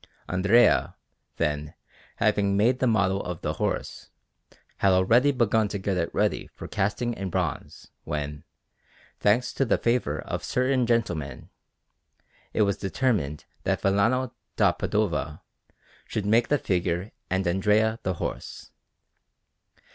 Andrea, 0.27 0.95
then, 1.37 1.75
having 2.15 2.57
made 2.57 2.79
the 2.79 2.87
model 2.87 3.23
of 3.23 3.41
the 3.41 3.53
horse, 3.61 4.09
had 4.77 4.93
already 4.93 5.31
begun 5.31 5.67
to 5.67 5.77
get 5.77 5.95
it 5.95 6.11
ready 6.11 6.47
for 6.55 6.67
casting 6.67 7.13
in 7.13 7.29
bronze, 7.29 7.91
when, 8.03 8.43
thanks 9.19 9.53
to 9.53 9.63
the 9.63 9.77
favour 9.77 10.17
of 10.19 10.43
certain 10.43 10.87
gentlemen, 10.87 11.51
it 12.51 12.63
was 12.63 12.77
determined 12.77 13.45
that 13.61 13.81
Vellano 13.83 14.31
da 14.55 14.71
Padova 14.71 15.41
should 16.07 16.25
make 16.25 16.47
the 16.47 16.57
figure 16.57 17.11
and 17.29 17.45
Andrea 17.45 17.99
the 18.01 18.15
horse. 18.15 18.71